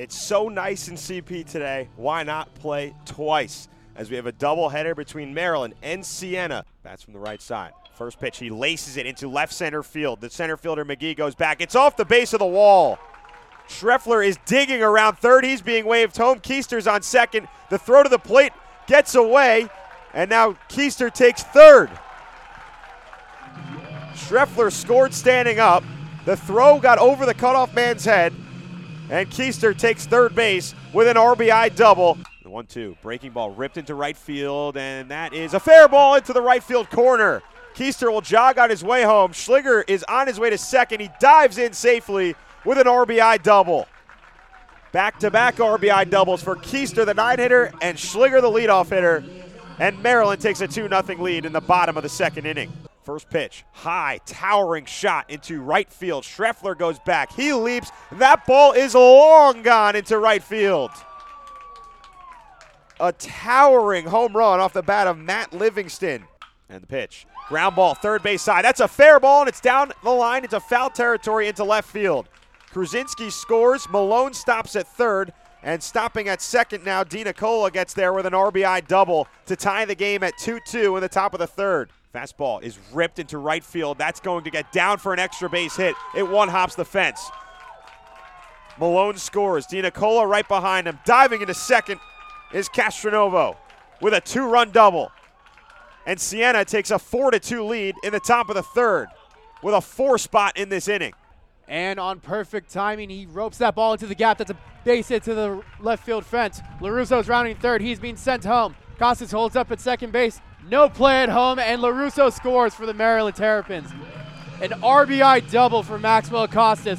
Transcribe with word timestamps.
It's 0.00 0.18
so 0.18 0.48
nice 0.48 0.88
in 0.88 0.94
CP 0.94 1.44
today. 1.44 1.90
Why 1.96 2.22
not 2.22 2.54
play 2.54 2.94
twice? 3.04 3.68
As 3.94 4.08
we 4.08 4.16
have 4.16 4.24
a 4.24 4.32
doubleheader 4.32 4.96
between 4.96 5.34
Maryland 5.34 5.74
and 5.82 6.02
Siena. 6.02 6.64
Bats 6.82 7.02
from 7.02 7.12
the 7.12 7.18
right 7.18 7.42
side. 7.42 7.72
First 7.98 8.18
pitch, 8.18 8.38
he 8.38 8.48
laces 8.48 8.96
it 8.96 9.04
into 9.04 9.28
left 9.28 9.52
center 9.52 9.82
field. 9.82 10.22
The 10.22 10.30
center 10.30 10.56
fielder 10.56 10.86
McGee 10.86 11.14
goes 11.14 11.34
back. 11.34 11.60
It's 11.60 11.74
off 11.74 11.98
the 11.98 12.06
base 12.06 12.32
of 12.32 12.38
the 12.38 12.46
wall. 12.46 12.98
Schreffler 13.68 14.26
is 14.26 14.38
digging 14.46 14.82
around 14.82 15.18
third. 15.18 15.44
He's 15.44 15.60
being 15.60 15.84
waved 15.84 16.16
home. 16.16 16.40
Keister's 16.40 16.86
on 16.86 17.02
second. 17.02 17.46
The 17.68 17.76
throw 17.76 18.02
to 18.02 18.08
the 18.08 18.18
plate 18.18 18.54
gets 18.86 19.14
away, 19.16 19.68
and 20.14 20.30
now 20.30 20.52
Keister 20.70 21.12
takes 21.12 21.42
third. 21.42 21.90
Schreffler 24.14 24.72
scored 24.72 25.12
standing 25.12 25.58
up. 25.58 25.84
The 26.24 26.38
throw 26.38 26.80
got 26.80 26.98
over 26.98 27.26
the 27.26 27.34
cutoff 27.34 27.74
man's 27.74 28.06
head, 28.06 28.32
and 29.10 29.28
Keister 29.28 29.76
takes 29.76 30.06
third 30.06 30.34
base 30.34 30.74
with 30.92 31.08
an 31.08 31.16
RBI 31.16 31.74
double. 31.74 32.16
The 32.42 32.50
one 32.50 32.66
two. 32.66 32.96
Breaking 33.02 33.32
ball 33.32 33.50
ripped 33.50 33.76
into 33.76 33.94
right 33.94 34.16
field, 34.16 34.76
and 34.76 35.10
that 35.10 35.34
is 35.34 35.52
a 35.52 35.60
fair 35.60 35.88
ball 35.88 36.14
into 36.14 36.32
the 36.32 36.40
right 36.40 36.62
field 36.62 36.88
corner. 36.90 37.42
Keister 37.74 38.10
will 38.10 38.20
jog 38.20 38.58
on 38.58 38.70
his 38.70 38.82
way 38.82 39.02
home. 39.02 39.32
Shliger 39.32 39.84
is 39.88 40.04
on 40.04 40.26
his 40.26 40.38
way 40.38 40.50
to 40.50 40.58
second. 40.58 41.00
He 41.00 41.10
dives 41.20 41.58
in 41.58 41.72
safely 41.72 42.34
with 42.64 42.78
an 42.78 42.86
RBI 42.86 43.42
double. 43.42 43.86
Back 44.92 45.18
to 45.20 45.30
back 45.30 45.56
RBI 45.56 46.10
doubles 46.10 46.42
for 46.42 46.56
Keister, 46.56 47.06
the 47.06 47.14
nine 47.14 47.38
hitter, 47.38 47.72
and 47.80 47.96
Shliger, 47.96 48.40
the 48.40 48.48
leadoff 48.48 48.88
hitter. 48.90 49.24
And 49.78 50.02
Maryland 50.02 50.42
takes 50.42 50.60
a 50.60 50.68
2 50.68 50.88
0 50.88 51.02
lead 51.18 51.44
in 51.44 51.52
the 51.52 51.60
bottom 51.60 51.96
of 51.96 52.02
the 52.02 52.08
second 52.08 52.46
inning. 52.46 52.72
First 53.10 53.28
pitch, 53.28 53.64
high, 53.72 54.20
towering 54.24 54.84
shot 54.84 55.28
into 55.28 55.60
right 55.60 55.90
field. 55.92 56.22
Schreffler 56.22 56.78
goes 56.78 57.00
back. 57.00 57.32
He 57.32 57.52
leaps. 57.52 57.90
That 58.12 58.46
ball 58.46 58.70
is 58.70 58.94
long 58.94 59.62
gone 59.62 59.96
into 59.96 60.16
right 60.16 60.40
field. 60.40 60.92
A 63.00 63.10
towering 63.10 64.06
home 64.06 64.36
run 64.36 64.60
off 64.60 64.72
the 64.74 64.82
bat 64.84 65.08
of 65.08 65.18
Matt 65.18 65.52
Livingston. 65.52 66.22
And 66.68 66.84
the 66.84 66.86
pitch. 66.86 67.26
Ground 67.48 67.74
ball, 67.74 67.96
third 67.96 68.22
base 68.22 68.42
side. 68.42 68.64
That's 68.64 68.78
a 68.78 68.86
fair 68.86 69.18
ball, 69.18 69.40
and 69.40 69.48
it's 69.48 69.60
down 69.60 69.90
the 70.04 70.10
line 70.10 70.44
into 70.44 70.60
foul 70.60 70.90
territory 70.90 71.48
into 71.48 71.64
left 71.64 71.90
field. 71.90 72.28
Kruzinski 72.72 73.32
scores. 73.32 73.88
Malone 73.90 74.34
stops 74.34 74.76
at 74.76 74.86
third. 74.86 75.32
And 75.64 75.82
stopping 75.82 76.28
at 76.28 76.40
second 76.40 76.84
now, 76.84 77.02
Dina 77.02 77.32
Cola 77.32 77.72
gets 77.72 77.92
there 77.92 78.12
with 78.12 78.24
an 78.24 78.34
RBI 78.34 78.86
double 78.86 79.26
to 79.46 79.56
tie 79.56 79.84
the 79.84 79.96
game 79.96 80.22
at 80.22 80.38
2 80.38 80.60
2 80.64 80.96
in 80.96 81.02
the 81.02 81.08
top 81.08 81.34
of 81.34 81.40
the 81.40 81.48
third. 81.48 81.90
Fastball 82.14 82.62
is 82.62 82.78
ripped 82.92 83.18
into 83.18 83.38
right 83.38 83.62
field. 83.62 83.98
That's 83.98 84.20
going 84.20 84.44
to 84.44 84.50
get 84.50 84.72
down 84.72 84.98
for 84.98 85.12
an 85.12 85.18
extra 85.18 85.48
base 85.48 85.76
hit. 85.76 85.94
It 86.16 86.28
one 86.28 86.48
hops 86.48 86.74
the 86.74 86.84
fence. 86.84 87.30
Malone 88.78 89.16
scores. 89.16 89.66
Dina 89.66 89.90
Cola 89.90 90.26
right 90.26 90.46
behind 90.48 90.88
him. 90.88 90.98
Diving 91.04 91.40
into 91.40 91.54
second 91.54 92.00
is 92.52 92.68
Castronovo 92.68 93.56
with 94.00 94.14
a 94.14 94.20
two 94.20 94.48
run 94.48 94.70
double. 94.72 95.12
And 96.06 96.18
Siena 96.20 96.64
takes 96.64 96.90
a 96.90 96.98
4 96.98 97.30
2 97.32 97.62
lead 97.62 97.94
in 98.02 98.12
the 98.12 98.20
top 98.20 98.48
of 98.48 98.56
the 98.56 98.62
third 98.62 99.08
with 99.62 99.74
a 99.74 99.80
four 99.80 100.18
spot 100.18 100.56
in 100.56 100.68
this 100.68 100.88
inning. 100.88 101.12
And 101.68 102.00
on 102.00 102.18
perfect 102.18 102.72
timing, 102.72 103.10
he 103.10 103.26
ropes 103.26 103.58
that 103.58 103.76
ball 103.76 103.92
into 103.92 104.06
the 104.06 104.14
gap. 104.14 104.38
That's 104.38 104.50
a 104.50 104.56
base 104.84 105.08
hit 105.08 105.22
to 105.24 105.34
the 105.34 105.62
left 105.78 106.04
field 106.04 106.26
fence. 106.26 106.60
Lorusso's 106.80 107.28
rounding 107.28 107.54
third. 107.56 107.80
He's 107.80 108.00
being 108.00 108.16
sent 108.16 108.44
home. 108.44 108.74
Costes 108.98 109.30
holds 109.30 109.54
up 109.54 109.70
at 109.70 109.78
second 109.78 110.10
base. 110.10 110.40
No 110.68 110.88
play 110.88 111.22
at 111.22 111.28
home, 111.28 111.58
and 111.58 111.80
Lorusso 111.80 112.32
scores 112.32 112.74
for 112.74 112.86
the 112.86 112.94
Maryland 112.94 113.36
Terrapins. 113.36 113.90
An 114.60 114.70
RBI 114.70 115.50
double 115.50 115.82
for 115.82 115.98
Maxwell 115.98 116.46
Costes. 116.46 116.98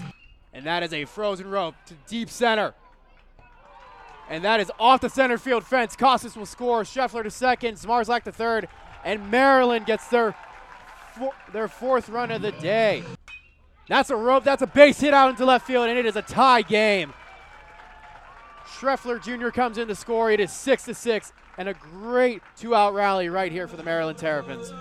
And 0.53 0.65
that 0.65 0.83
is 0.83 0.93
a 0.93 1.05
frozen 1.05 1.49
rope 1.49 1.75
to 1.85 1.93
deep 2.07 2.29
center. 2.29 2.73
And 4.29 4.43
that 4.43 4.59
is 4.59 4.71
off 4.79 5.01
the 5.01 5.09
center 5.09 5.37
field 5.37 5.65
fence. 5.65 5.95
Costes 5.95 6.35
will 6.35 6.45
score. 6.45 6.83
Schreffler 6.83 7.23
to 7.23 7.29
second. 7.29 7.75
Zmarzlak 7.75 8.23
to 8.23 8.31
third. 8.31 8.67
And 9.05 9.29
Maryland 9.29 9.85
gets 9.85 10.07
their, 10.07 10.35
their 11.53 11.67
fourth 11.67 12.09
run 12.09 12.31
of 12.31 12.41
the 12.41 12.51
day. 12.53 13.03
That's 13.87 14.09
a 14.09 14.15
rope. 14.15 14.43
That's 14.43 14.61
a 14.61 14.67
base 14.67 14.99
hit 14.99 15.13
out 15.13 15.29
into 15.29 15.45
left 15.45 15.67
field, 15.67 15.89
and 15.89 15.97
it 15.99 16.05
is 16.05 16.15
a 16.15 16.21
tie 16.21 16.61
game. 16.61 17.13
Schreffler 18.79 19.21
Jr. 19.21 19.49
comes 19.49 19.77
in 19.77 19.87
to 19.87 19.95
score. 19.95 20.31
It 20.31 20.39
is 20.39 20.51
six 20.51 20.85
to 20.85 20.93
six, 20.93 21.33
and 21.57 21.67
a 21.67 21.73
great 21.73 22.41
two-out 22.57 22.93
rally 22.93 23.29
right 23.29 23.51
here 23.51 23.67
for 23.67 23.77
the 23.77 23.83
Maryland 23.83 24.17
Terrapins. 24.17 24.73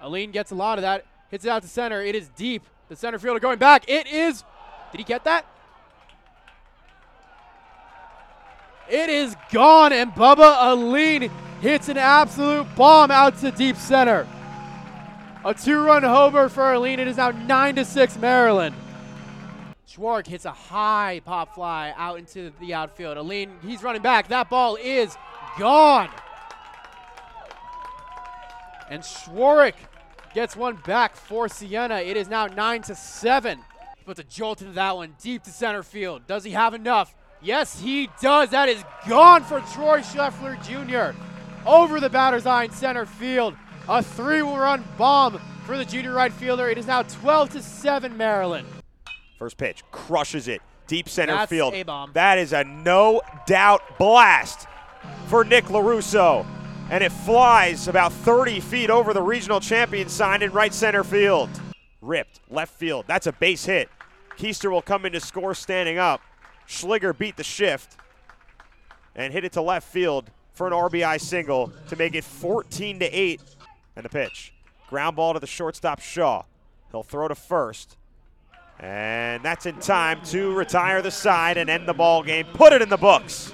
Alleyne 0.00 0.30
gets 0.30 0.50
a 0.52 0.54
lot 0.54 0.78
of 0.78 0.82
that. 0.82 1.04
Hits 1.30 1.44
it 1.44 1.48
out 1.48 1.62
to 1.62 1.68
center. 1.68 2.00
It 2.02 2.14
is 2.14 2.28
deep. 2.36 2.62
The 2.88 2.96
center 2.96 3.18
fielder 3.18 3.40
going 3.40 3.58
back. 3.58 3.88
It 3.88 4.06
is. 4.06 4.44
Did 4.92 4.98
he 4.98 5.04
get 5.04 5.24
that? 5.24 5.44
It 8.88 9.10
is 9.10 9.34
gone, 9.50 9.92
and 9.92 10.12
Bubba 10.12 10.56
Alleyne 10.56 11.30
hits 11.60 11.88
an 11.88 11.98
absolute 11.98 12.66
bomb 12.76 13.10
out 13.10 13.36
to 13.38 13.50
deep 13.50 13.76
center. 13.76 14.28
A 15.44 15.52
two-run 15.54 16.04
homer 16.04 16.48
for 16.48 16.72
Alleyne. 16.72 17.00
It 17.00 17.08
is 17.08 17.16
now 17.16 17.32
9 17.32 17.76
to 17.76 17.84
6 17.84 18.18
Maryland. 18.18 18.76
Schwark 19.86 20.26
hits 20.26 20.44
a 20.44 20.50
high 20.50 21.20
pop 21.24 21.54
fly 21.54 21.94
out 21.96 22.18
into 22.18 22.52
the 22.60 22.74
outfield. 22.74 23.16
Alleyne, 23.16 23.52
he's 23.62 23.82
running 23.82 24.02
back. 24.02 24.28
That 24.28 24.50
ball 24.50 24.76
is 24.76 25.16
gone. 25.58 26.10
And 28.90 29.04
Schwark 29.04 29.74
gets 30.34 30.56
one 30.56 30.76
back 30.84 31.14
for 31.14 31.48
Siena. 31.48 31.96
It 31.96 32.16
is 32.16 32.28
now 32.28 32.46
9 32.46 32.82
to 32.82 32.94
7. 32.94 33.58
He 33.96 34.04
puts 34.04 34.18
a 34.18 34.24
jolt 34.24 34.60
into 34.60 34.74
that 34.74 34.96
one 34.96 35.14
deep 35.22 35.44
to 35.44 35.50
center 35.50 35.84
field. 35.84 36.26
Does 36.26 36.42
he 36.42 36.50
have 36.50 36.74
enough? 36.74 37.14
Yes, 37.40 37.80
he 37.80 38.10
does. 38.20 38.50
That 38.50 38.68
is 38.68 38.82
gone 39.08 39.44
for 39.44 39.60
Troy 39.72 40.00
Schreffler 40.00 40.56
Jr. 40.64 41.16
Over 41.64 42.00
the 42.00 42.10
batter's 42.10 42.46
eye 42.46 42.64
in 42.64 42.72
center 42.72 43.06
field. 43.06 43.54
A 43.88 44.02
three-run 44.02 44.84
bomb 44.98 45.40
for 45.64 45.78
the 45.78 45.84
junior 45.84 46.12
right 46.12 46.32
fielder. 46.32 46.68
It 46.68 46.78
is 46.78 46.88
now 46.88 47.02
12 47.02 47.50
to 47.50 47.62
7 47.62 48.16
Maryland. 48.16 48.66
First 49.38 49.56
pitch 49.56 49.82
crushes 49.90 50.48
it 50.48 50.62
deep 50.86 51.08
center 51.08 51.34
That's 51.34 51.50
field. 51.50 51.74
A-bomb. 51.74 52.12
That 52.12 52.38
is 52.38 52.52
a 52.52 52.64
no 52.64 53.20
doubt 53.46 53.98
blast 53.98 54.66
for 55.26 55.44
Nick 55.44 55.64
Lorusso. 55.64 56.46
And 56.90 57.02
it 57.02 57.10
flies 57.10 57.88
about 57.88 58.12
30 58.12 58.60
feet 58.60 58.90
over 58.90 59.12
the 59.12 59.22
regional 59.22 59.58
champion 59.58 60.08
sign 60.08 60.42
in 60.42 60.52
right 60.52 60.72
center 60.72 61.02
field. 61.02 61.50
Ripped 62.00 62.40
left 62.48 62.72
field. 62.74 63.06
That's 63.08 63.26
a 63.26 63.32
base 63.32 63.64
hit. 63.64 63.88
Keister 64.38 64.70
will 64.70 64.82
come 64.82 65.04
in 65.04 65.12
to 65.12 65.20
score 65.20 65.54
standing 65.54 65.98
up. 65.98 66.20
Shliger 66.68 67.16
beat 67.16 67.36
the 67.36 67.44
shift 67.44 67.96
and 69.14 69.32
hit 69.32 69.44
it 69.44 69.52
to 69.52 69.62
left 69.62 69.88
field 69.88 70.30
for 70.52 70.66
an 70.66 70.72
RBI 70.72 71.20
single 71.20 71.72
to 71.88 71.96
make 71.96 72.14
it 72.14 72.24
14 72.24 73.00
to 73.00 73.06
8 73.06 73.40
and 73.96 74.04
the 74.04 74.08
pitch. 74.08 74.52
Ground 74.88 75.16
ball 75.16 75.34
to 75.34 75.40
the 75.40 75.46
shortstop 75.46 76.00
Shaw. 76.00 76.44
He'll 76.92 77.02
throw 77.02 77.26
to 77.28 77.34
first. 77.34 77.96
And 78.78 79.42
that's 79.42 79.66
in 79.66 79.76
time 79.76 80.20
to 80.26 80.54
retire 80.54 81.00
the 81.00 81.10
side 81.10 81.56
and 81.56 81.70
end 81.70 81.88
the 81.88 81.94
ball 81.94 82.22
game. 82.22 82.46
Put 82.52 82.72
it 82.72 82.82
in 82.82 82.88
the 82.88 82.96
books. 82.96 83.52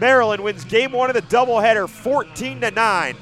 Maryland 0.00 0.42
wins 0.42 0.64
game 0.64 0.92
one 0.92 1.10
of 1.10 1.14
the 1.14 1.22
doubleheader 1.22 1.88
14 1.88 2.60
to 2.62 2.70
9. 2.70 3.16